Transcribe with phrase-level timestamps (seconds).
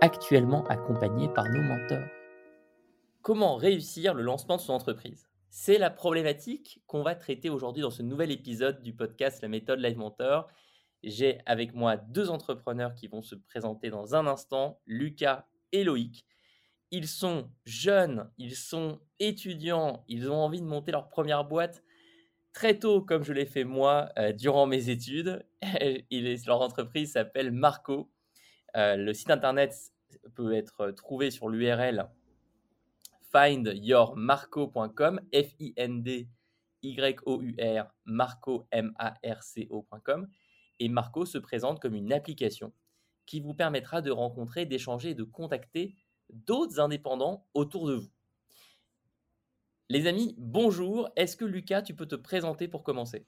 [0.00, 2.06] actuellement accompagnés par nos mentors.
[3.22, 5.28] Comment réussir le lancement de son entreprise?
[5.48, 9.80] C'est la problématique qu'on va traiter aujourd'hui dans ce nouvel épisode du podcast La méthode
[9.80, 10.48] Live Mentor.
[11.02, 16.26] J'ai avec moi deux entrepreneurs qui vont se présenter dans un instant, Lucas et Loïc.
[16.90, 21.82] Ils sont jeunes, ils sont étudiants, ils ont envie de monter leur première boîte
[22.52, 25.44] très tôt, comme je l'ai fait moi euh, durant mes études.
[26.46, 28.10] leur entreprise s'appelle Marco.
[28.76, 29.74] Euh, le site internet
[30.34, 32.08] peut être trouvé sur l'URL
[33.32, 36.34] findyourmarco.com, F-I-N-D-Y-O-U-R,
[38.04, 40.28] Marco, M-A-R-C-O.com.
[40.78, 42.72] Et Marco se présente comme une application
[43.26, 45.96] qui vous permettra de rencontrer, d'échanger et de contacter
[46.30, 48.10] d'autres indépendants autour de vous.
[49.88, 51.08] Les amis, bonjour.
[51.16, 53.26] Est-ce que Lucas, tu peux te présenter pour commencer?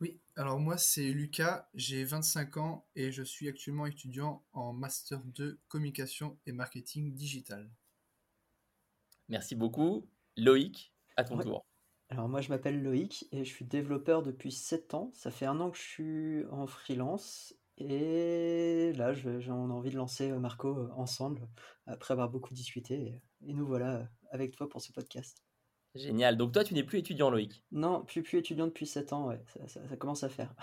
[0.00, 5.20] Oui, alors moi c'est Lucas, j'ai 25 ans et je suis actuellement étudiant en Master
[5.24, 7.68] 2 Communication et Marketing Digital.
[9.28, 10.08] Merci beaucoup.
[10.36, 11.66] Loïc, à ton tour.
[12.10, 15.10] Alors moi je m'appelle Loïc et je suis développeur depuis 7 ans.
[15.14, 20.30] Ça fait un an que je suis en freelance et là j'ai envie de lancer
[20.30, 21.48] euh, Marco euh, ensemble
[21.86, 25.47] après avoir beaucoup discuté et nous voilà avec toi pour ce podcast.
[25.98, 26.36] Génial.
[26.36, 27.62] Donc toi, tu n'es plus étudiant, Loïc?
[27.72, 29.40] Non, plus, plus étudiant depuis 7 ans, ouais.
[29.66, 30.54] Ça, commence à faire.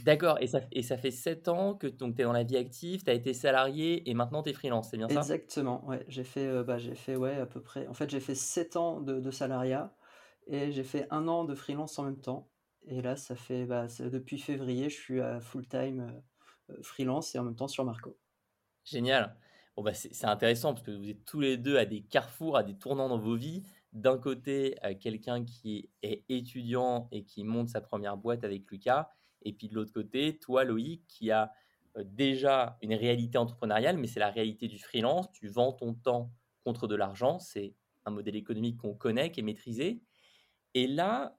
[0.00, 0.38] D'accord.
[0.40, 3.10] Et ça, et ça fait 7 ans que tu es dans la vie active, tu
[3.10, 5.20] as été salarié et maintenant tu es freelance, c'est bien ça?
[5.20, 6.04] Exactement, ouais.
[6.08, 7.86] J'ai fait, euh, bah, j'ai fait ouais, à peu près.
[7.86, 9.94] En fait, j'ai fait 7 ans de, salariat
[10.46, 12.48] et j'ai fait un an de freelance en même temps.
[12.86, 16.22] Et là, ça fait bah, depuis février, je suis à full-time
[16.70, 18.18] euh, freelance et en même temps sur Marco.
[18.84, 19.36] Génial.
[19.76, 22.62] Bon, bah, c'est intéressant parce que vous êtes tous les deux à des carrefours, à
[22.62, 27.68] des tournants dans vos vies d'un côté euh, quelqu'un qui est étudiant et qui monte
[27.68, 29.08] sa première boîte avec Lucas,
[29.42, 31.52] et puis de l'autre côté, toi Loïc, qui a
[31.96, 36.32] euh, déjà une réalité entrepreneuriale, mais c'est la réalité du freelance, tu vends ton temps
[36.64, 37.74] contre de l'argent, c'est
[38.04, 40.02] un modèle économique qu'on connaît, qui est maîtrisé,
[40.74, 41.38] et là,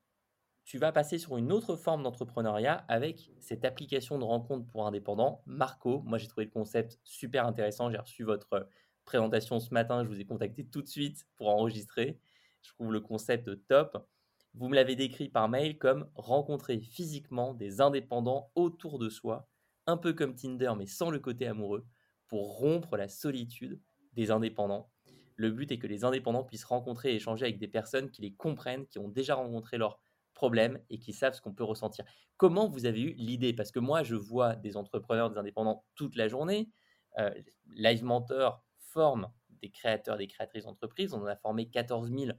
[0.63, 5.43] tu vas passer sur une autre forme d'entrepreneuriat avec cette application de rencontre pour indépendants,
[5.45, 6.01] Marco.
[6.05, 7.91] Moi, j'ai trouvé le concept super intéressant.
[7.91, 8.67] J'ai reçu votre
[9.03, 10.03] présentation ce matin.
[10.03, 12.19] Je vous ai contacté tout de suite pour enregistrer.
[12.66, 14.08] Je trouve le concept top.
[14.53, 19.48] Vous me l'avez décrit par mail comme rencontrer physiquement des indépendants autour de soi,
[19.86, 21.86] un peu comme Tinder mais sans le côté amoureux,
[22.28, 23.80] pour rompre la solitude
[24.14, 24.90] des indépendants.
[25.36, 28.34] Le but est que les indépendants puissent rencontrer et échanger avec des personnes qui les
[28.34, 30.00] comprennent, qui ont déjà rencontré leurs
[30.34, 32.06] problèmes et qui savent ce qu'on peut ressentir.
[32.38, 33.53] Comment vous avez eu l'idée?
[33.53, 36.70] Parce que moi, je vois des entrepreneurs, des indépendants toute la journée.
[37.20, 37.32] Euh,
[37.68, 39.30] Live Mentor forme
[39.62, 41.14] des créateurs, des créatrices d'entreprises.
[41.14, 42.32] On en a formé 14 000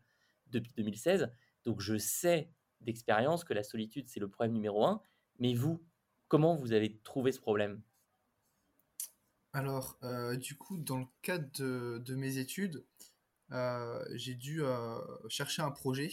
[0.51, 1.31] depuis 2016.
[1.65, 5.01] Donc je sais d'expérience que la solitude, c'est le problème numéro un.
[5.39, 5.85] Mais vous,
[6.29, 7.83] comment vous avez trouvé ce problème?
[9.53, 12.85] Alors, euh, du coup, dans le cadre de, mes études,
[13.53, 14.99] euh, j'ai dû euh,
[15.29, 16.11] chercher un projet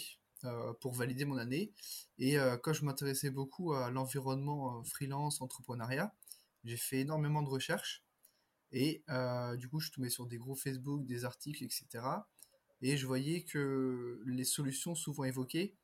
[0.81, 1.71] pour valider mon année.
[2.17, 6.13] Et quand je m'intéressais beaucoup à l'environnement freelance, entrepreneuriat,
[6.65, 8.03] j'ai fait énormément de recherches.
[8.73, 9.05] Et
[9.57, 12.01] du coup, je suis tombé sur des groupes Facebook, des articles, etc
[12.83, 15.77] et je voyais que les solutions souvent évoquées,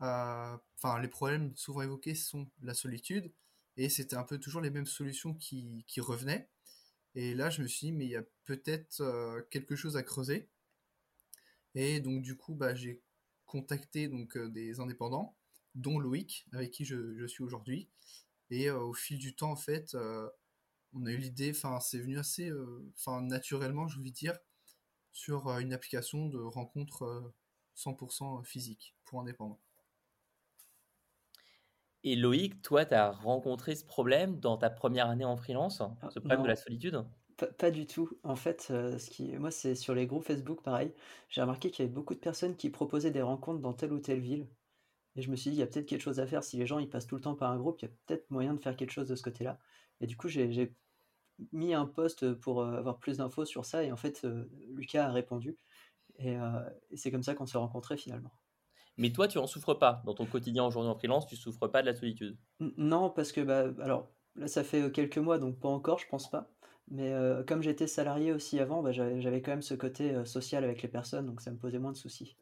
[0.00, 3.30] euh, enfin les problèmes souvent évoqués sont la solitude,
[3.76, 6.48] et c'était un peu toujours les mêmes solutions qui, qui, revenaient.
[7.14, 10.02] Et là, je me suis dit, mais il y a peut-être euh, quelque chose à
[10.02, 10.48] creuser.
[11.74, 13.02] Et donc, du coup, bah, j'ai
[13.46, 15.36] contacté donc, euh, des indépendants,
[15.74, 17.88] dont Loïc, avec qui je, je suis aujourd'hui.
[18.50, 19.96] Et au fil du temps, en fait,
[20.92, 22.50] on a eu l'idée, enfin, c'est venu assez
[22.96, 24.36] enfin naturellement, je veux dire,
[25.12, 27.32] sur euh, une application de rencontre
[27.76, 29.60] 100% euh, physique pour indépendants.
[32.02, 36.10] Et Loïc, toi, tu as rencontré ce problème dans ta première année en freelance, ah,
[36.10, 37.04] ce problème de la solitude?
[37.58, 38.18] Pas, du tout.
[38.22, 40.92] En fait, euh, ce qui, moi, c'est sur les groupes Facebook, pareil.
[41.28, 43.98] J'ai remarqué qu'il y avait beaucoup de personnes qui proposaient des rencontres dans telle ou
[43.98, 44.46] telle ville.
[45.16, 46.44] Et je me suis dit, il y a peut-être quelque chose à faire.
[46.44, 48.30] Si les gens ils passent tout le temps par un groupe, il y a peut-être
[48.30, 49.58] moyen de faire quelque chose de ce côté-là.
[50.00, 50.74] Et du coup, j'ai
[51.52, 53.84] mis un post pour euh, avoir plus d'infos sur ça.
[53.84, 55.58] Et en fait, euh, Lucas a répondu.
[56.18, 56.36] Et,
[56.90, 58.32] et c'est comme ça qu'on s'est rencontrés finalement.
[58.98, 60.02] Mais toi, tu en souffres pas.
[60.04, 62.36] Dans ton quotidien aujourd'hui en freelance, tu souffres pas de la solitude.
[62.76, 66.28] Non, parce que bah, alors là, ça fait quelques mois, donc pas encore, je pense
[66.30, 66.50] pas.
[66.90, 70.64] Mais euh, comme j'étais salarié aussi avant, bah, j'avais quand même ce côté euh, social
[70.64, 72.36] avec les personnes, donc ça me posait moins de soucis.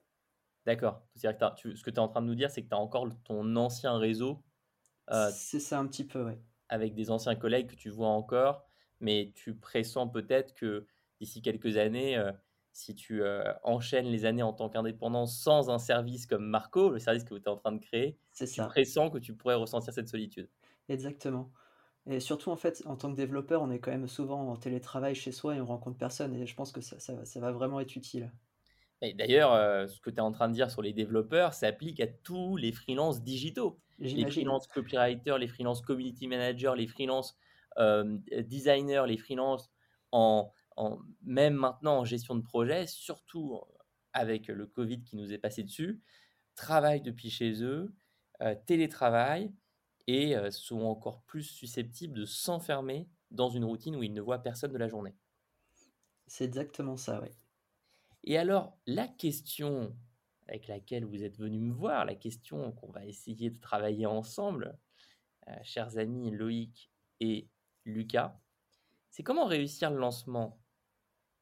[0.65, 1.03] D'accord.
[1.15, 2.79] C'est-à-dire que ce que tu es en train de nous dire, c'est que tu as
[2.79, 4.43] encore ton ancien réseau.
[5.11, 6.33] Euh, c'est ça un petit peu, oui.
[6.71, 8.68] Avec des anciens collègues que tu vois encore,
[9.01, 10.87] mais tu pressens peut-être que
[11.21, 12.23] d'ici quelques années,
[12.73, 13.23] si tu
[13.65, 17.43] enchaînes les années en tant qu'indépendant sans un service comme Marco, le service que tu
[17.43, 18.67] es en train de créer, tu ça.
[18.67, 20.49] pressens que tu pourrais ressentir cette solitude.
[20.89, 21.53] Exactement.
[22.09, 25.15] Et surtout, en fait, en tant que développeur, on est quand même souvent en télétravail
[25.15, 26.35] chez soi et on rencontre personne.
[26.35, 28.33] Et je pense que ça, ça, va vraiment être utile.
[29.03, 32.01] Et d'ailleurs, euh, ce que tu es en train de dire sur les développeurs s'applique
[32.01, 33.79] à tous les freelances digitaux.
[33.99, 37.35] Les freelance copywriters, les freelance community managers, les freelance euh,
[37.79, 39.71] designers, les freelance
[40.13, 43.61] en, en, même maintenant en gestion de projet, surtout
[44.13, 46.01] avec le Covid qui nous est passé dessus,
[46.55, 47.95] travaillent depuis chez eux,
[48.43, 49.53] euh, télétravail
[50.07, 54.73] et sont encore plus susceptibles de s'enfermer dans une routine où ils ne voient personne
[54.73, 55.15] de la journée.
[56.27, 57.29] C'est exactement ça, oui.
[58.25, 59.95] Et alors, la question
[60.49, 64.79] avec laquelle vous êtes venu me voir, la question qu'on va essayer de travailler ensemble,
[65.63, 66.91] chers amis Loïc
[67.21, 67.49] et
[67.91, 68.41] Lucas,
[69.11, 70.61] c'est comment réussir le lancement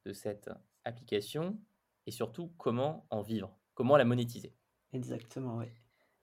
[0.05, 0.49] de cette
[0.85, 1.59] application
[2.05, 4.55] et surtout comment en vivre, comment la monétiser?
[4.93, 5.67] Exactement, oui.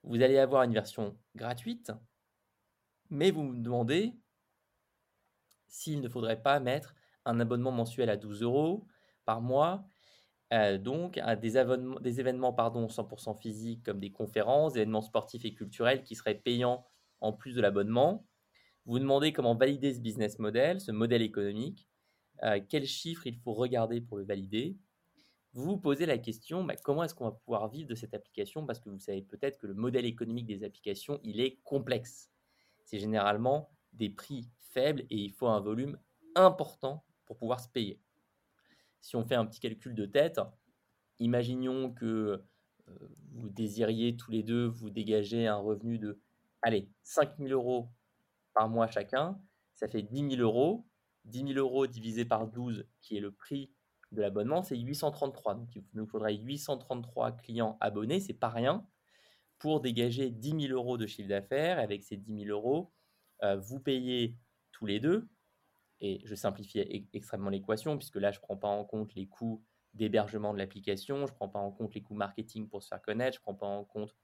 [0.03, 1.93] Vous allez avoir une version gratuite
[3.11, 4.13] mais vous me demandez
[5.69, 6.95] s'il ne faudrait pas mettre
[7.25, 8.87] un abonnement mensuel à 12 euros
[9.25, 9.85] par mois,
[10.53, 11.65] euh, donc à des,
[12.01, 16.35] des événements pardon, 100% physiques comme des conférences, des événements sportifs et culturels qui seraient
[16.35, 16.87] payants
[17.21, 18.27] en plus de l'abonnement.
[18.87, 21.89] Vous demandez comment valider ce business model, ce modèle économique,
[22.43, 24.77] euh, quels chiffres il faut regarder pour le valider.
[25.53, 28.67] Vous vous posez la question, bah, comment est-ce qu'on va pouvoir vivre de cette application
[28.67, 32.31] Parce que vous savez peut-être que le modèle économique des applications, il est complexe
[32.85, 35.99] c'est généralement des prix faibles et il faut un volume
[36.35, 38.01] important pour pouvoir se payer.
[39.01, 40.41] Si on fait un petit calcul de tête,
[41.19, 42.43] imaginons que
[42.89, 42.99] euh,
[43.33, 46.21] vous désiriez tous les deux vous dégager un revenu de,
[46.63, 47.89] allez, 5 000 euros
[48.55, 49.39] par mois chacun,
[49.75, 50.87] ça fait 10 000 euros.
[51.25, 53.73] 10 000 euros divisé par 12, qui est le prix
[54.13, 55.55] de l'abonnement, c'est 833.
[55.55, 58.87] Donc il nous faudrait 833 clients abonnés, c'est pas rien
[59.59, 61.79] pour dégager 10 000 euros de chiffre d'affaires.
[61.79, 62.93] Avec ces 10 000 euros,
[63.43, 64.37] euh, vous payez
[64.73, 65.29] tous les deux,
[66.01, 69.27] et je simplifie e-, extrêmement l'équation, puisque là, je ne prends pas en compte les
[69.27, 69.65] coûts
[69.95, 73.01] d'hébergement de l'application, je ne prends pas en compte les coûts marketing pour se faire
[73.01, 74.15] connaître, je ne prends pas en compte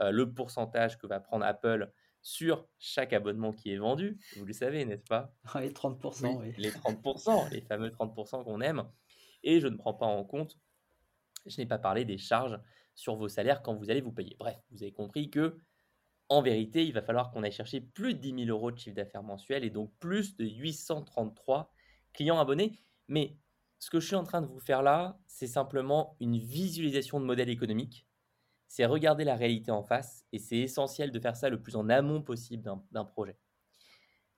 [0.00, 1.92] euh, le pourcentage que va prendre Apple
[2.22, 4.18] sur chaque abonnement qui est vendu.
[4.36, 5.34] Vous le savez, n'est-ce pas?
[5.60, 6.52] Les 30%, oui.
[6.58, 8.84] Les 30%, les fameux 30% qu'on aime.
[9.42, 10.58] Et je ne prends pas en compte,
[11.46, 12.58] je n'ai pas parlé des charges
[12.94, 14.36] sur vos salaires quand vous allez vous payer.
[14.38, 15.58] Bref, vous avez compris que
[16.28, 18.94] en vérité, il va falloir qu'on aille chercher plus de 10 000 euros de chiffre
[18.94, 21.72] d'affaires mensuel et donc plus de 833
[22.12, 22.78] clients abonnés.
[23.08, 23.36] Mais
[23.80, 27.24] ce que je suis en train de vous faire là, c'est simplement une visualisation de
[27.24, 28.06] modèle économique.
[28.70, 31.88] C'est regarder la réalité en face et c'est essentiel de faire ça le plus en
[31.88, 32.62] amont possible
[32.92, 33.36] d'un projet.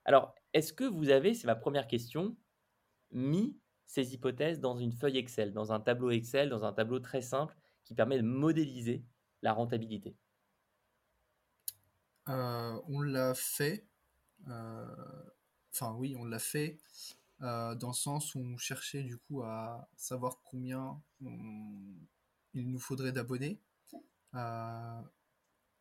[0.06, 2.34] Alors, est-ce que vous avez, c'est ma première question,
[3.10, 7.20] mis ces hypothèses dans une feuille Excel, dans un tableau Excel, dans un tableau très
[7.20, 9.04] simple qui permet de modéliser
[9.42, 10.16] la rentabilité?
[12.30, 13.86] Euh, On l'a fait.
[14.48, 14.86] Euh,
[15.74, 16.78] enfin oui, on l'a fait
[17.42, 23.12] euh, dans le sens où on cherchait du coup à savoir combien il nous faudrait
[23.12, 23.60] d'abonnés.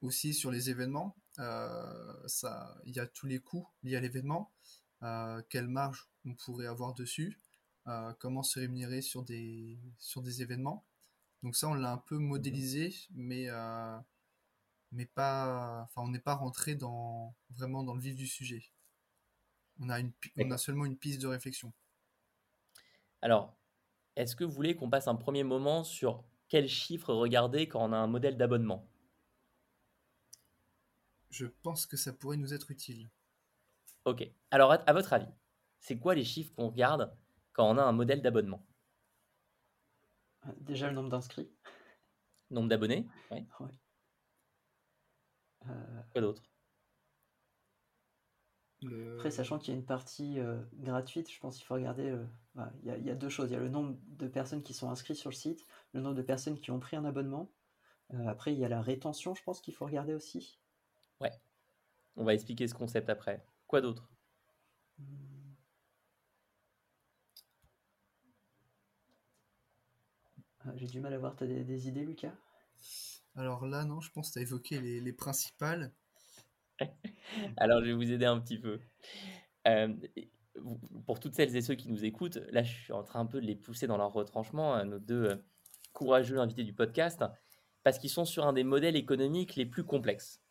[0.01, 4.51] Aussi sur les événements, ça, il y a tous les coûts liés à l'événement,
[5.49, 7.39] quelle marge on pourrait avoir dessus,
[8.19, 10.85] comment se rémunérer sur des, sur des événements.
[11.43, 13.97] Donc ça, on l'a un peu modélisé, mais, euh,
[14.91, 18.63] mais pas, on n'est pas rentré dans, vraiment dans le vif du sujet.
[19.79, 21.73] On a, une, on a seulement une piste de réflexion.
[23.23, 23.57] Alors,
[24.15, 27.93] est-ce que vous voulez qu'on passe un premier moment sur quels chiffres regarder quand on
[27.93, 28.85] a un modèle d'abonnement?
[31.29, 33.09] Je pense que ça pourrait nous être utile.
[34.03, 34.29] Ok.
[34.51, 35.31] Alors, à votre avis,
[35.79, 37.15] c'est quoi les chiffres qu'on regarde
[37.53, 38.67] quand on a un modèle d'abonnement?
[40.57, 41.49] Déjà le nombre d'inscrits.
[42.49, 43.47] Nombre d'abonnés, oui.
[43.61, 43.69] Ouais.
[45.69, 46.43] Euh, Quoi d'autre
[48.83, 52.09] Le- Après, sachant qu'il y a une partie euh, gratuite, je pense qu'il faut regarder.
[52.09, 53.49] euh, voilà, il y a, il y a deux choses.
[53.49, 56.15] Il y a le nombre de personnes qui sont inscrites sur le site, le nombre
[56.15, 57.49] de personnes qui ont pris un abonnement.
[58.15, 60.59] Euh, après, il y a la rétention, je pense qu'il faut regarder aussi.
[61.21, 61.31] Ouais.
[62.17, 63.45] On va expliquer ce concept après.
[63.67, 64.09] Quoi d'autre?
[64.99, 65.55] Hmm.
[70.65, 71.35] Ah, J'ai du mal à voir.
[71.35, 72.33] T'as des, des idées, Lucas?
[73.35, 75.91] Alors là, non, je pense que tu as évoqué les, les principales.
[77.57, 78.79] Alors, je vais vous aider un petit peu.
[79.67, 79.93] Euh,
[81.05, 83.41] pour toutes celles et ceux qui nous écoutent, là, je suis en train un peu
[83.41, 85.35] de les pousser dans leur retranchement, à nos deux euh,
[85.93, 87.23] courageux invités du podcast,
[87.83, 90.41] parce qu'ils sont sur un des modèles économiques les plus complexes.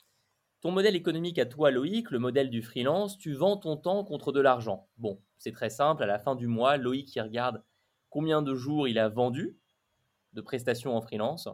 [0.60, 4.32] Ton modèle économique à toi, Loïc, le modèle du freelance, tu vends ton temps contre
[4.32, 4.88] de l'argent.
[4.98, 7.62] Bon, c'est très simple, à la fin du mois, Loïc, il regarde
[8.10, 9.56] combien de jours il a vendu
[10.32, 11.48] de prestations en freelance,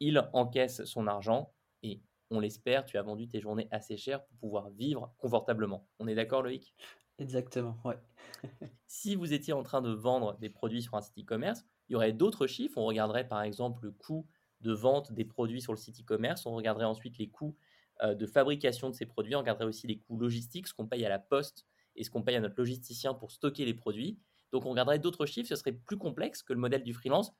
[0.00, 1.52] il encaisse son argent
[1.82, 2.00] et
[2.34, 5.88] on l'espère, tu as vendu tes journées assez chères pour pouvoir vivre confortablement.
[5.98, 6.74] On est d'accord, Loïc?
[7.18, 7.98] Exactement, ouais.
[8.86, 11.96] Si vous étiez en train de vendre des produits sur un site e-commerce, il y
[11.96, 12.78] aurait d'autres chiffres.
[12.78, 14.26] On regarderait par exemple le coût
[14.60, 16.46] de vente des produits sur le site e-commerce.
[16.46, 17.56] On regarderait ensuite les coûts
[18.02, 19.34] euh, de fabrication de ces produits.
[19.34, 22.22] On regarderait aussi les coûts logistiques, ce qu'on paye à la poste et ce qu'on
[22.22, 24.18] paye à notre logisticien pour stocker les produits.
[24.52, 25.48] Donc on regarderait d'autres chiffres.
[25.48, 27.32] Ce serait plus complexe que le modèle du freelance.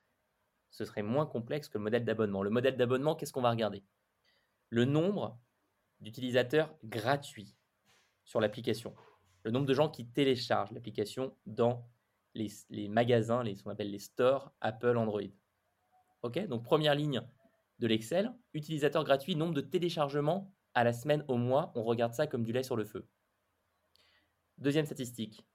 [0.69, 2.43] Ce serait moins complexe que le modèle d'abonnement.
[2.43, 3.83] Le modèle d'abonnement, qu'est-ce qu'on va regarder?
[4.69, 5.39] Le nombre
[5.99, 7.55] d'utilisateurs gratuits
[8.23, 8.95] sur l'application
[9.45, 11.87] le nombre de gens qui téléchargent l'application dans
[12.33, 15.21] les, les magasins, les, ce qu'on appelle les stores Apple, Android.
[16.23, 16.47] Ok?
[16.47, 17.21] Donc première ligne
[17.77, 21.71] de l'Excel, utilisateur gratuit, nombre de téléchargements à la semaine, au mois.
[21.75, 23.07] On regarde ça comme du lait sur le feu.
[24.57, 25.45] Deuxième statistique,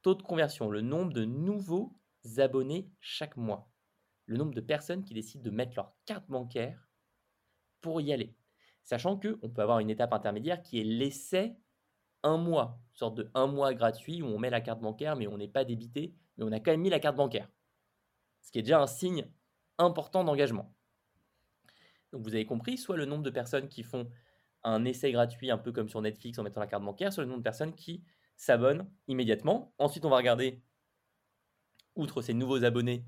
[0.00, 1.94] taux de conversion, le nombre de nouveaux
[2.38, 3.70] abonnés chaque mois.
[4.24, 6.88] Le nombre de personnes qui décident de mettre leur carte bancaire
[7.80, 8.34] pour y aller.
[8.84, 11.56] Sachant qu'on peut avoir une étape intermédiaire qui est l'essai
[12.22, 15.38] un mois, sorte de un mois gratuit où on met la carte bancaire, mais on
[15.38, 17.48] n'est pas débité, mais on a quand même mis la carte bancaire.
[18.42, 19.26] Ce qui est déjà un signe
[19.78, 20.74] important d'engagement.
[22.12, 24.10] Donc vous avez compris, soit le nombre de personnes qui font
[24.62, 27.28] un essai gratuit, un peu comme sur Netflix en mettant la carte bancaire, soit le
[27.28, 28.02] nombre de personnes qui
[28.36, 29.72] s'abonnent immédiatement.
[29.78, 30.62] Ensuite, on va regarder,
[31.94, 33.04] outre ces nouveaux abonnés,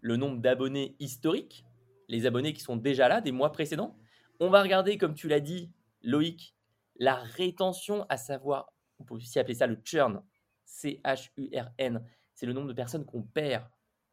[0.00, 1.64] le nombre d'abonnés historiques,
[2.08, 3.96] les abonnés qui sont déjà là des mois précédents.
[4.40, 5.72] On va regarder, comme tu l'as dit,
[6.02, 6.54] Loïc,
[6.96, 10.22] la rétention, à savoir, on peut aussi appeler ça le churn,
[10.64, 13.64] C-H-U-R-N, c'est le nombre de personnes qu'on perd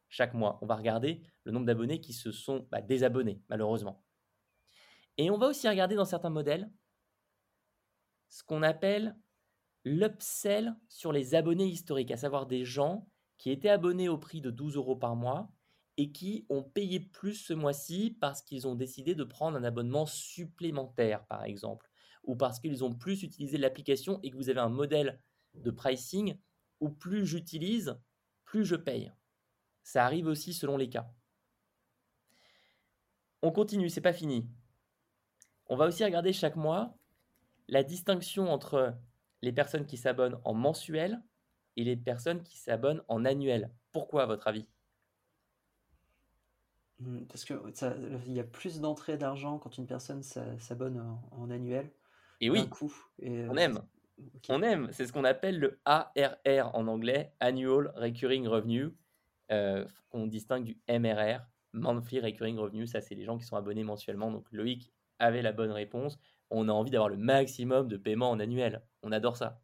[0.08, 0.58] chaque mois.
[0.62, 4.02] On va regarder le nombre d'abonnés qui se sont bah, désabonnés, malheureusement.
[5.18, 6.70] Et on va aussi regarder dans certains modèles
[8.28, 9.16] ce qu'on appelle
[9.84, 14.50] l'upsell sur les abonnés historiques, à savoir des gens qui étaient abonnés au prix de
[14.50, 15.52] 12 euros par mois
[15.96, 20.06] et qui ont payé plus ce mois-ci parce qu'ils ont décidé de prendre un abonnement
[20.06, 21.88] supplémentaire, par exemple
[22.26, 25.20] ou parce qu'ils ont plus utilisé l'application et que vous avez un modèle
[25.54, 26.38] de pricing
[26.80, 27.98] où plus j'utilise,
[28.44, 29.12] plus je paye.
[29.82, 31.10] Ça arrive aussi selon les cas.
[33.42, 34.48] On continue, c'est pas fini.
[35.66, 36.96] On va aussi regarder chaque mois
[37.68, 38.96] la distinction entre
[39.42, 41.22] les personnes qui s'abonnent en mensuel
[41.76, 43.70] et les personnes qui s'abonnent en annuel.
[43.92, 44.66] Pourquoi à votre avis?
[47.04, 47.94] Hmm, Parce que ça,
[48.26, 51.90] il y a plus d'entrées d'argent quand une personne s'a- s'abonne en, en annuel
[52.40, 52.94] Et d'un oui, coup.
[53.20, 53.82] Et, euh, on aime.
[54.36, 54.50] ok.
[54.50, 58.90] On aime, c'est ce qu'on appelle le ARR en anglais, Annual Recurring Revenue,
[59.52, 63.84] euh, qu'on distingue du MRR, Monthly Recurring Revenue, ça c'est les gens qui sont abonnés
[63.84, 64.32] mensuellement.
[64.32, 66.18] Donc Loïc avait la bonne réponse.
[66.50, 68.82] On a envie d'avoir le maximum de paiements en annuel.
[69.02, 69.62] On adore ça.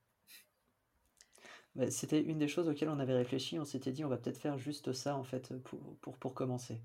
[1.75, 3.59] Bah, c'était une des choses auxquelles on avait réfléchi.
[3.59, 6.81] On s'était dit, on va peut-être faire juste ça en fait pour, pour, pour commencer.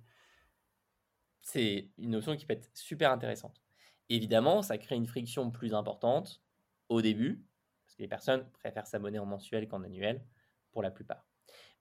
[1.45, 3.61] C'est une notion qui peut être super intéressante.
[4.09, 6.43] Évidemment, ça crée une friction plus importante
[6.89, 7.45] au début,
[7.85, 10.25] parce que les personnes préfèrent s'abonner en mensuel qu'en annuel,
[10.71, 11.27] pour la plupart.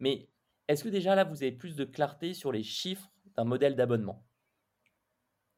[0.01, 0.29] Mais
[0.69, 4.27] est-ce que déjà là, vous avez plus de clarté sur les chiffres d'un modèle d'abonnement?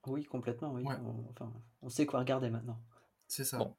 [0.06, 0.84] Oui, complètement, oui.
[0.84, 0.94] Ouais.
[1.04, 2.80] On, enfin, on sait quoi regarder maintenant.
[3.26, 3.58] C'est ça.
[3.58, 3.76] Bon.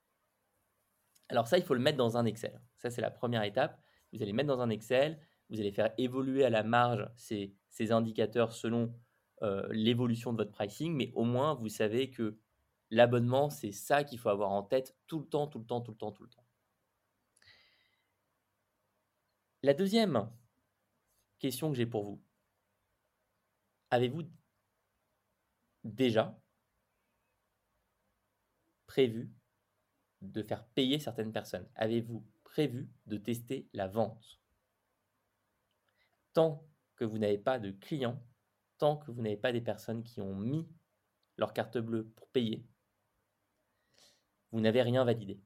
[1.30, 2.62] Alors ça, il faut le mettre dans un Excel.
[2.76, 3.82] Ça, c'est la première étape.
[4.12, 5.20] Vous allez mettre dans un Excel,
[5.50, 8.94] vous allez faire évoluer à la marge ces, ces indicateurs selon
[9.70, 12.40] l'évolution de votre pricing, mais au moins, vous savez que
[12.90, 15.92] l'abonnement, c'est ça qu'il faut avoir en tête tout le temps, tout le temps, tout
[15.92, 16.46] le temps, tout le temps.
[19.64, 20.32] La deuxième
[21.40, 22.22] question que j'ai pour vous,
[23.90, 24.24] avez-vous
[25.84, 26.40] déjà
[28.86, 29.32] prévu
[30.22, 31.68] de faire payer certaines personnes?
[31.76, 34.40] Avez-vous prévu de tester la vente?
[36.34, 38.24] Tant que vous n'avez pas de clients,
[38.78, 40.68] tant que vous n'avez pas des personnes qui ont mis
[41.38, 42.66] leur carte bleue pour payer,
[44.52, 45.40] vous n'avez rien validé.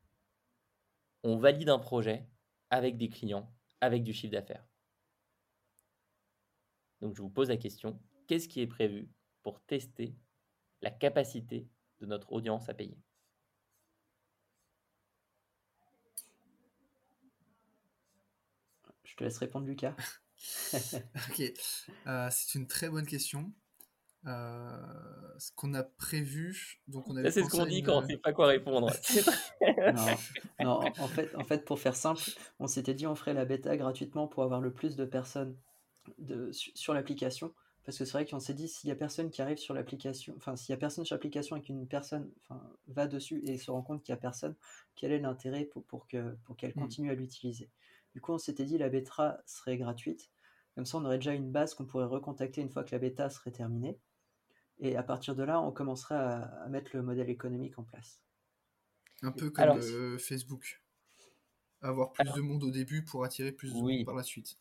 [1.24, 2.28] on valide un projet
[2.70, 4.66] avec des clients, avec du chiffre d'affaires.
[7.02, 9.10] Donc je vous pose la question, qu'est-ce qui est prévu
[9.44, 10.16] pour tester
[10.82, 11.68] la capacité
[12.00, 12.98] de notre audience à payer?
[19.04, 19.96] Je te laisse répondre, Lucas.
[20.74, 21.54] ok,
[22.08, 23.52] euh, c'est une très bonne question.
[24.28, 24.78] Euh,
[25.40, 28.34] ce qu'on a prévu, donc on C'est ce qu'on dit quand on ne sait pas
[28.34, 28.92] quoi répondre.
[30.60, 32.22] non, en, fait, en fait, pour faire simple,
[32.60, 35.58] on s'était dit on ferait la bêta gratuitement pour avoir le plus de personnes
[36.20, 37.54] de, sur l'application.
[37.84, 40.36] Parce que c'est vrai qu'on s'est dit, s'il y a personne qui arrive sur l'application,
[40.38, 43.72] enfin, s'il y a personne sur l'application et qu'une personne enfin, va dessus et se
[43.72, 44.56] rend compte qu'il n'y a personne,
[44.96, 46.82] quel est l'intérêt pour, pour qu'elle pour qu'elle hmm.
[46.82, 47.72] continue à l'utiliser?
[48.14, 50.30] Du coup, on s'était dit, la bêta serait gratuite.
[50.76, 53.30] Comme ça, on aurait déjà une base qu'on pourrait recontacter une fois que la bêta
[53.30, 54.00] serait terminée.
[54.80, 58.22] Et à partir de là, on commencerait à, mettre le modèle économique en place.
[59.22, 60.82] Un peu comme euh, Facebook.
[61.82, 64.58] Avoir plus de monde au début pour attirer plus de monde par la suite.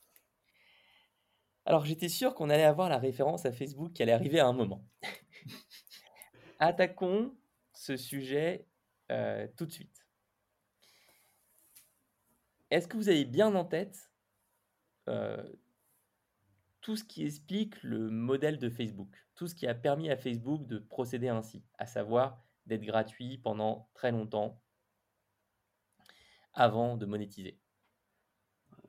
[1.66, 4.52] Alors j'étais sûr qu'on allait avoir la référence à Facebook qui allait arriver à un
[4.52, 4.84] moment.
[6.58, 7.36] Attaquons
[7.72, 8.66] ce sujet
[9.10, 10.06] euh, tout de suite.
[12.70, 14.10] Est-ce que vous avez bien en tête
[15.08, 15.42] euh,
[16.80, 20.66] tout ce qui explique le modèle de Facebook, tout ce qui a permis à Facebook
[20.66, 24.62] de procéder ainsi, à savoir d'être gratuit pendant très longtemps
[26.52, 27.58] avant de monétiser.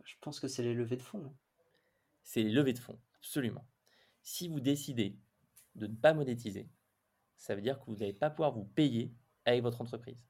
[0.04, 1.26] Je pense que c'est les levées de fonds.
[1.26, 1.36] Hein.
[2.24, 3.68] C'est les levées de fonds, absolument.
[4.24, 5.18] Si vous décidez
[5.76, 6.70] de ne pas monétiser,
[7.38, 9.14] ça veut dire que vous n'allez pas pouvoir vous payer
[9.46, 10.28] avec votre entreprise.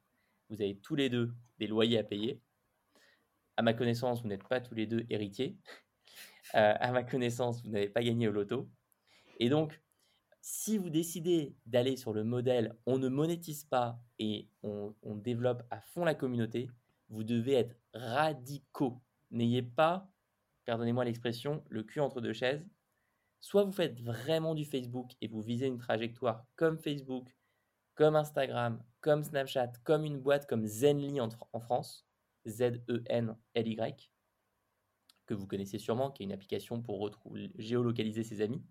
[0.50, 2.42] Vous avez tous les deux des loyers à payer.
[3.58, 5.58] À ma connaissance, vous n'êtes pas tous les deux héritiers.
[6.56, 8.70] Euh, à ma connaissance, vous n'avez pas gagné au loto.
[9.40, 9.82] Et donc,
[10.42, 15.80] si vous décidez d'aller sur le modèle on ne monétise pas et on, développe à
[15.82, 16.70] fond la communauté,
[17.10, 19.02] vous devez être radicaux.
[19.30, 20.12] N'ayez pas,
[20.66, 22.66] pardonnez-moi l'expression, le cul entre deux chaises.
[23.40, 27.36] Soit vous faites vraiment du Facebook et vous visez une trajectoire comme Facebook,
[27.96, 32.08] comme Instagram, comme Snapchat, comme une boîte comme Zenly en, en France,
[32.48, 34.12] Z-E-N-L-Y,
[35.32, 38.62] que vous connaissez sûrement, qui est une application pour retrouver, géolocaliser ses amis.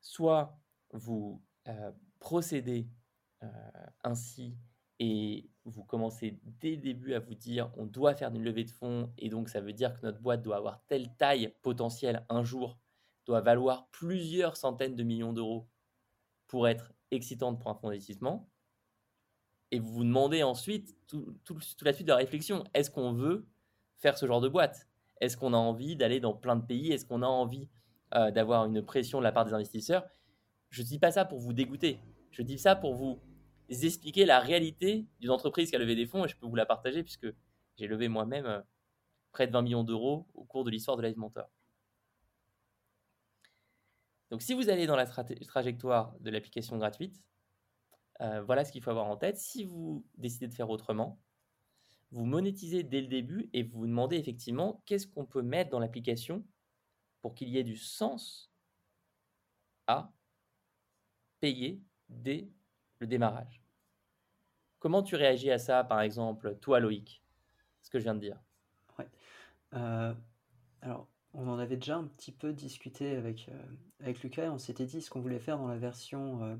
[0.00, 0.56] Soit
[0.92, 2.88] vous euh, procédez
[3.42, 3.48] euh,
[4.04, 4.56] ainsi
[5.00, 8.70] et vous commencez dès le début à vous dire on doit faire une levée de
[8.70, 12.44] fonds et donc ça veut dire que notre boîte doit avoir telle taille potentielle un
[12.44, 12.78] jour,
[13.26, 15.68] doit valoir plusieurs centaines de millions d'euros
[16.46, 18.48] pour être excitante pour un fonds d'investissement.
[19.72, 22.62] Et vous vous demandez ensuite toute la suite de la réflexion.
[22.74, 23.48] Est-ce qu'on veut
[23.96, 24.88] faire ce genre de boîte?
[25.20, 26.92] Est-ce qu'on a envie d'aller dans plein de pays?
[26.92, 27.68] Est-ce qu'on a envie
[28.14, 30.04] euh, d'avoir une pression de la part des investisseurs?
[30.70, 32.00] Je ne dis pas ça pour vous dégoûter.
[32.30, 33.20] Je dis ça pour vous
[33.68, 36.66] expliquer la réalité d'une entreprise qui a levé des fonds et je peux vous la
[36.66, 37.26] partager puisque
[37.76, 38.60] j'ai levé moi-même euh,
[39.32, 41.48] près de 20 millions d'euros au cours de l'histoire de Live Mentor.
[44.30, 47.22] Donc si vous allez dans la trajectoire de l'application gratuite,
[48.20, 49.36] euh, voilà ce qu'il faut avoir en tête.
[49.36, 51.20] Si vous décidez de faire autrement,
[52.14, 55.80] vous monétisez dès le début et vous vous demandez effectivement qu'est-ce qu'on peut mettre dans
[55.80, 56.44] l'application
[57.20, 58.52] pour qu'il y ait du sens
[59.88, 60.12] à
[61.40, 62.48] payer dès
[63.00, 63.60] le démarrage.
[64.78, 67.20] Comment tu réagis à ça, par exemple, toi, Loïc?
[67.82, 68.40] Ce que je viens de dire.
[69.72, 70.14] Euh,
[70.82, 73.62] alors, on en avait déjà un petit peu discuté avec, euh,
[73.98, 74.52] avec Lucas.
[74.52, 76.54] On s'était dit ce qu'on voulait faire dans la version euh,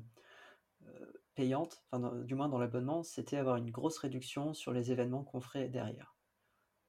[1.35, 5.41] payante, enfin du moins dans l'abonnement, c'était avoir une grosse réduction sur les événements qu'on
[5.41, 6.15] ferait derrière.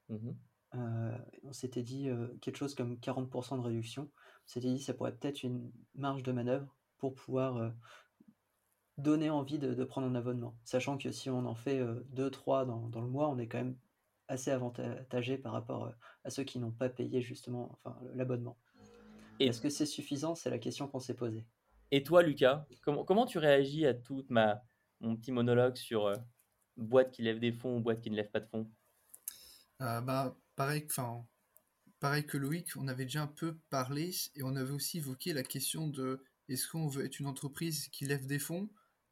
[0.09, 0.33] Mmh
[0.75, 4.03] euh, on s'était dit euh, quelque chose comme 40% de réduction.
[4.03, 7.71] On s'était dit ça pourrait peut-être une marge de manœuvre pour pouvoir euh,
[8.99, 10.57] donner envie de, prendre un abonnement.
[10.65, 11.83] Sachant que si on en fait
[12.15, 13.77] 2-3 dans, le mois, on est quand même
[14.29, 15.93] assez avantagé par rapport
[16.25, 18.59] à ceux qui n'ont pas payé justement enfin, l'abonnement.
[19.39, 20.35] Est-ce que c'est suffisant?
[20.35, 21.47] C'est la question qu'on s'est posée.
[21.93, 24.63] Et toi, Lucas, comment, comment tu réagis à tout ma,
[25.01, 26.17] mon petit monologue sur euh,
[26.77, 28.71] boîte qui lève des fonds ou boîte qui ne lève pas de fonds?
[29.83, 30.87] Euh, bah, pareil,
[32.01, 35.43] pareil que Loïc, on avait déjà un peu parlé et on avait aussi évoqué la
[35.43, 38.69] question de est-ce qu'on veut être une entreprise qui lève des fonds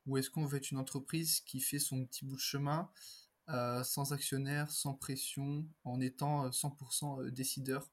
[0.07, 2.91] ou est-ce qu'on veut être une entreprise qui fait son petit bout de chemin
[3.51, 7.89] euh, sans actionnaire, sans pression, en étant 100% décideur?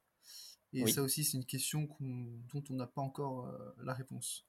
[0.74, 4.46] Et ça aussi, c'est une question dont on n'a pas encore la réponse.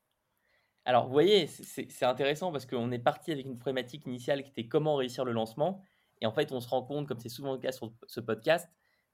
[0.85, 4.66] Alors, vous voyez, c'est intéressant parce qu'on est parti avec une problématique initiale qui était
[4.66, 5.83] comment réussir le lancement.
[6.21, 8.68] Et en fait, on se rend compte, comme c'est souvent le cas sur ce podcast,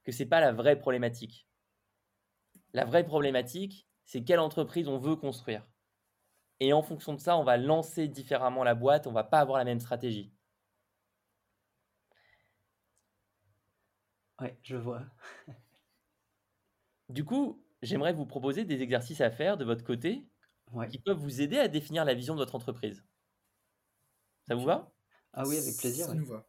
[0.04, 1.46] que ce n'est pas la vraie problématique.
[2.72, 5.66] La vraie problématique, c'est quelle entreprise on veut construire.
[6.60, 9.58] Et en fonction de ça, on va lancer différemment la boîte, on va pas avoir
[9.58, 10.32] la même stratégie.
[14.40, 15.02] Ouais, je vois.
[17.08, 20.28] Du coup, j'aimerais vous proposer des exercices à faire de votre côté
[20.72, 20.88] Ouais.
[20.88, 23.04] qui peuvent vous aider à définir la vision de votre entreprise.
[24.46, 24.92] Ça vous va?
[25.32, 26.06] Ah oui, avec plaisir.
[26.06, 26.18] Ça ouais.
[26.18, 26.46] nous va.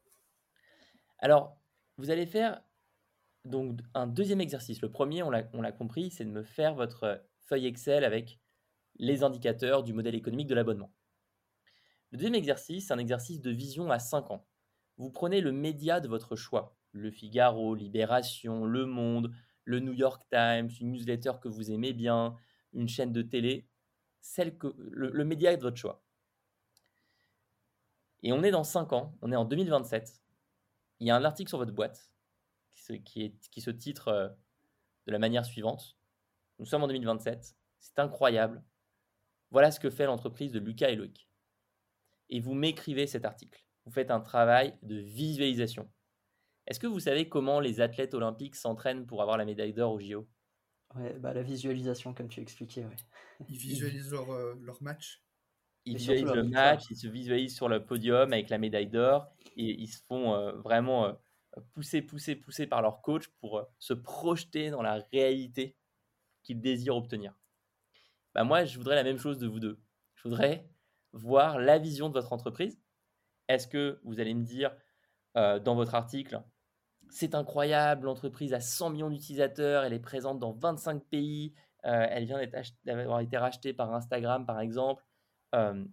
[1.19, 1.57] Alors,
[1.97, 2.61] vous allez faire
[3.45, 4.81] donc un deuxième exercice.
[4.81, 8.39] Le premier, on l'a on l'a compris, c'est de me faire votre feuille Excel avec
[8.97, 10.93] les indicateurs du modèle économique de l'abonnement.
[12.11, 14.47] Le deuxième exercice, c'est un exercice de vision à 5 ans.
[14.97, 19.31] Vous prenez le média de votre choix, Le Figaro, Libération, Le Monde,
[19.63, 22.35] le New York Times, une newsletter que vous aimez bien,
[22.73, 23.67] une chaîne de télé,
[24.21, 26.03] celle que, le, le média de votre choix.
[28.23, 30.21] Et on est dans 5 ans, on est en 2027.
[30.99, 32.11] Il y a un article sur votre boîte
[32.71, 34.29] qui se, qui se titre euh,
[35.07, 35.97] de la manière suivante.
[36.59, 38.61] Nous sommes en 2027, c'est incroyable.
[39.51, 41.29] Voilà ce que fait l'entreprise de Lucas et Loïc.
[42.29, 43.63] Et vous m'écrivez cet article.
[43.85, 45.89] Vous faites un travail de visualisation.
[46.67, 49.99] Est-ce que vous savez comment les athlètes olympiques s'entraînent pour avoir la médaille d'or au
[49.99, 50.27] JO
[50.95, 52.95] Ouais, bah, la visualisation, comme tu expliquais, ouais.
[53.47, 55.23] Ils visualisent leur, euh, leur match.
[55.85, 59.81] Ils visualisent le match, ils se visualisent sur le podium avec la médaille d'or et
[59.81, 61.13] ils se font euh, vraiment euh,
[61.73, 65.77] pousser, pousser, pousser par leur coach pour euh, se projeter dans la réalité
[66.43, 67.37] qu'ils désirent obtenir.
[68.35, 69.79] Bah, moi, je voudrais la même chose de vous deux.
[70.15, 70.69] Je voudrais
[71.13, 72.79] voir la vision de votre entreprise.
[73.47, 74.75] Est-ce que vous allez me dire
[75.37, 76.41] euh, dans votre article,
[77.09, 81.53] c'est incroyable, l'entreprise a 100 millions d'utilisateurs, elle est présente dans 25 pays,
[81.85, 82.39] euh, elle vient
[82.85, 85.05] d'avoir été rachetée par Instagram, par exemple.
[85.55, 85.85] Euh,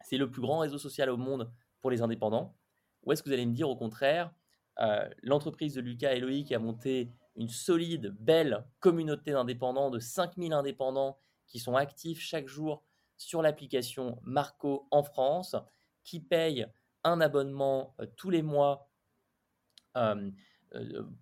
[0.00, 2.56] c'est le plus grand réseau social au monde pour les indépendants
[3.02, 4.32] Ou est-ce que vous allez me dire au contraire,
[4.80, 10.52] euh, l'entreprise de Lucas et Loïc a monté une solide, belle communauté d'indépendants, de 5000
[10.52, 12.84] indépendants qui sont actifs chaque jour
[13.16, 15.56] sur l'application Marco en France,
[16.04, 16.66] qui payent
[17.04, 18.87] un abonnement tous les mois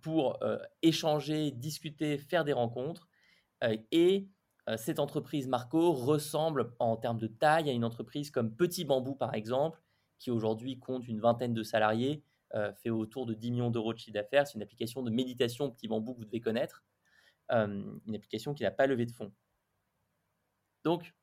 [0.01, 3.07] pour euh, échanger, discuter, faire des rencontres.
[3.63, 4.27] Euh, et
[4.69, 9.15] euh, cette entreprise Marco ressemble en termes de taille à une entreprise comme Petit Bambou,
[9.15, 9.81] par exemple,
[10.19, 13.99] qui aujourd'hui compte une vingtaine de salariés, euh, fait autour de 10 millions d'euros de
[13.99, 14.45] chiffre d'affaires.
[14.47, 16.83] C'est une application de méditation Petit Bambou que vous devez connaître,
[17.51, 19.31] euh, une application qui n'a pas levé de fonds.
[20.83, 21.13] Donc,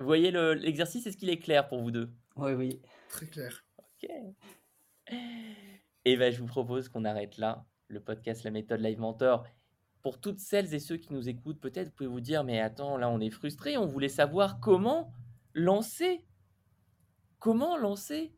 [0.00, 2.10] vous voyez le- l'exercice, est-ce qu'il est clair pour vous deux?
[2.36, 2.80] Oui, oui.
[3.08, 3.64] Très clair.
[3.78, 4.08] Ok.
[6.04, 9.46] Et ben, je vous propose qu'on arrête là le podcast La méthode Live Mentor.
[10.02, 12.96] Pour toutes celles et ceux qui nous écoutent, peut-être vous pouvez vous dire mais attends,
[12.96, 15.12] là on est frustré, on voulait savoir comment
[15.54, 16.24] lancer,
[17.38, 18.32] comment lancer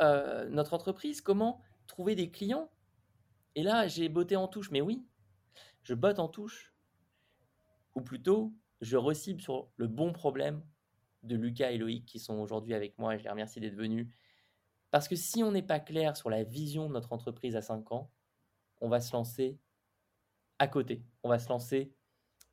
[0.00, 2.70] euh, notre entreprise, comment trouver des clients.
[3.54, 5.04] Et là, j'ai botté en touche, mais oui,
[5.82, 6.72] je botte en touche.
[7.94, 10.62] Ou plutôt, je recible sur le bon problème
[11.22, 14.08] de Lucas et Loïc qui sont aujourd'hui avec moi et je les remercie d'être venus.
[14.92, 17.90] Parce que si on n'est pas clair sur la vision de notre entreprise à 5
[17.92, 18.12] ans,
[18.82, 19.58] on va se lancer
[20.58, 21.02] à côté.
[21.22, 21.94] On va se lancer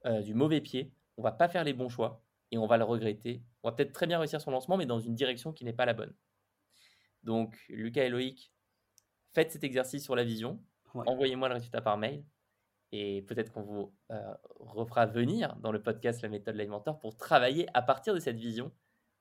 [0.06, 0.94] euh, du mauvais pied.
[1.18, 3.44] On va pas faire les bons choix et on va le regretter.
[3.62, 5.86] On va peut-être très bien réussir son lancement, mais dans une direction qui n'est pas
[5.86, 6.16] la bonne.
[7.24, 8.54] Donc, Lucas et Loïc,
[9.34, 10.64] faites cet exercice sur la vision.
[10.94, 11.04] Ouais.
[11.08, 12.24] Envoyez-moi le résultat par mail.
[12.94, 17.18] Et peut-être qu'on vous euh, refera venir dans le podcast La méthode Live Mentor pour
[17.18, 18.72] travailler à partir de cette vision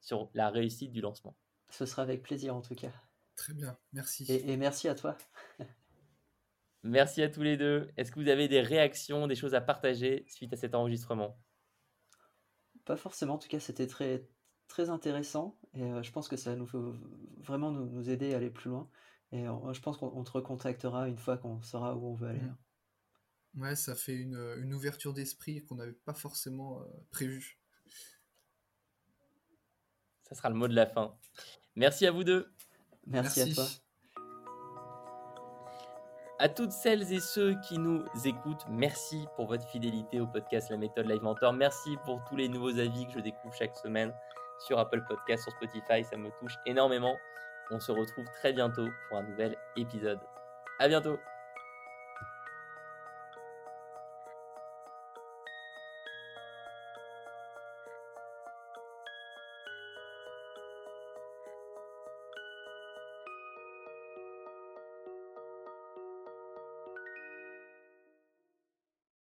[0.01, 1.37] sur la réussite du lancement.
[1.69, 2.93] Ce sera avec plaisir en tout cas.
[3.39, 3.79] Très bien.
[3.93, 4.25] Merci.
[4.29, 5.17] Et, et merci à toi.
[6.83, 7.91] Merci à tous les deux.
[7.97, 11.41] Est-ce que vous avez des réactions, des choses à partager suite à cet enregistrement?
[12.85, 14.29] Pas forcément, en tout cas, c'était très,
[14.69, 16.95] très intéressant et euh, je pense que ça nous faut
[17.39, 18.89] vraiment nous, nous aider à aller plus loin.
[19.33, 22.29] Et euh, je pense qu'on on te recontactera une fois qu'on saura où on veut
[22.29, 22.41] aller.
[22.41, 23.61] Mm.
[23.63, 27.61] Ouais, ça fait une, une ouverture d'esprit qu'on n'avait pas forcément euh, prévue.
[30.29, 31.19] Ça sera le mot de la fin.
[31.75, 32.53] Merci à vous deux.
[33.11, 33.65] Merci, à toi.
[36.41, 40.77] À toutes celles et ceux qui nous écoutent, merci pour votre fidélité au podcast La
[40.77, 41.53] méthode Live Mentor.
[41.53, 44.15] Merci pour tous les nouveaux avis que je découvre chaque semaine
[44.65, 46.05] sur Apple Podcast, sur Spotify.
[46.05, 47.17] Ça me touche énormément.
[47.71, 50.21] On se retrouve très bientôt pour un nouvel épisode.
[50.79, 51.19] À bientôt.